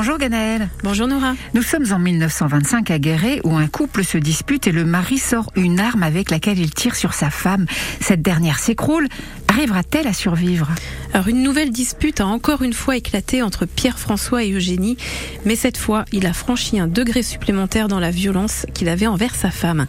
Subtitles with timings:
[0.00, 0.68] Bonjour Ganaël.
[0.84, 1.34] Bonjour Nora.
[1.54, 5.50] Nous sommes en 1925 à Guéret où un couple se dispute et le mari sort
[5.56, 7.66] une arme avec laquelle il tire sur sa femme.
[8.00, 9.08] Cette dernière s'écroule.
[9.48, 10.68] Arrivera-t-elle à survivre?
[11.14, 14.96] Alors une nouvelle dispute a encore une fois éclaté entre Pierre-François et Eugénie,
[15.44, 19.34] mais cette fois il a franchi un degré supplémentaire dans la violence qu'il avait envers
[19.34, 19.88] sa femme.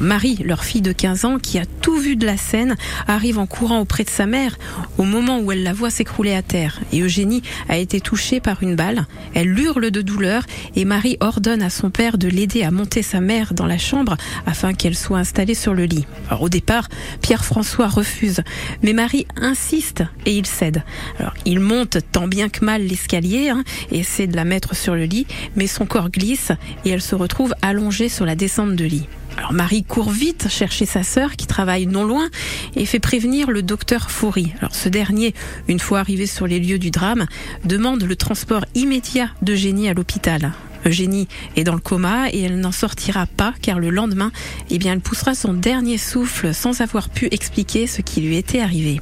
[0.00, 2.76] Marie, leur fille de 15 ans, qui a tout vu de la scène,
[3.06, 4.58] arrive en courant auprès de sa mère
[4.98, 6.80] au moment où elle la voit s'écrouler à terre.
[6.92, 9.06] Et Eugénie a été touchée par une balle.
[9.34, 10.44] Elle hurle de douleur
[10.76, 14.16] et Marie ordonne à son père de l'aider à monter sa mère dans la chambre
[14.46, 16.06] afin qu'elle soit installée sur le lit.
[16.40, 16.88] Au départ,
[17.20, 18.42] Pierre-François refuse,
[18.82, 20.82] mais Marie insiste et il cède.
[21.18, 24.94] Alors il monte tant bien que mal l'escalier hein, et essaie de la mettre sur
[24.94, 25.26] le lit,
[25.56, 26.52] mais son corps glisse
[26.84, 29.06] et elle se retrouve allongée sur la descente de lit.
[29.36, 32.28] Alors Marie court vite chercher sa sœur qui travaille non loin
[32.76, 34.52] et fait prévenir le docteur Foury.
[34.70, 35.34] Ce dernier,
[35.68, 37.26] une fois arrivé sur les lieux du drame,
[37.64, 40.52] demande le transport immédiat d'Eugénie à l'hôpital.
[40.86, 44.30] Eugénie est dans le coma et elle n'en sortira pas car le lendemain,
[44.70, 48.60] eh bien, elle poussera son dernier souffle sans avoir pu expliquer ce qui lui était
[48.60, 49.00] arrivé.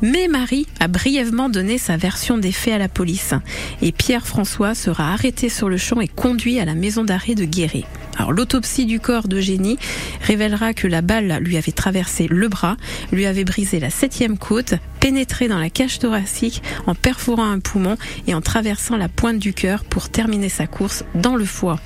[0.00, 3.34] Mais Marie a brièvement donné sa version des faits à la police
[3.82, 7.84] et Pierre-François sera arrêté sur le champ et conduit à la maison d'arrêt de Guéret.
[8.16, 9.78] Alors l'autopsie du corps d'Eugénie
[10.20, 12.76] révélera que la balle lui avait traversé le bras,
[13.10, 17.96] lui avait brisé la septième côte, pénétré dans la cage thoracique en perforant un poumon
[18.26, 21.80] et en traversant la pointe du cœur pour terminer sa course dans le foie.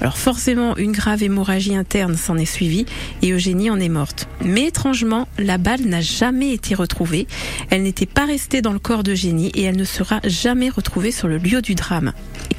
[0.00, 2.86] Alors forcément, une grave hémorragie interne s'en est suivie
[3.22, 4.28] et Eugénie en est morte.
[4.44, 7.26] Mais étrangement, la balle n'a jamais été retrouvée.
[7.70, 11.28] Elle n'était pas restée dans le corps d'Eugénie et elle ne sera jamais retrouvée sur
[11.28, 12.12] le lieu du drame.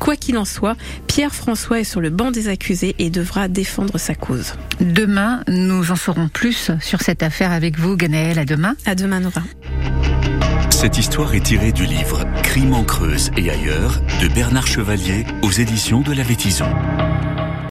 [0.05, 0.75] Quoi qu'il en soit,
[1.07, 4.53] Pierre-François est sur le banc des accusés et devra défendre sa cause.
[4.79, 8.37] Demain, nous en saurons plus sur cette affaire avec vous, Ganaël.
[8.37, 8.75] À demain.
[8.85, 9.41] À demain, Nora.
[10.69, 15.49] Cette histoire est tirée du livre Crime en Creuse et ailleurs de Bernard Chevalier aux
[15.49, 16.69] éditions de la Vétison.